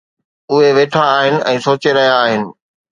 [0.53, 2.41] اهي ويٺا آهن ۽ سوچي رهيا آهن